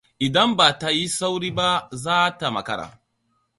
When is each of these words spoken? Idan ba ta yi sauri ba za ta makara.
Idan 0.27 0.49
ba 0.57 0.67
ta 0.79 0.89
yi 0.97 1.05
sauri 1.17 1.51
ba 1.57 1.69
za 2.03 2.17
ta 2.39 2.47
makara. 2.55 2.87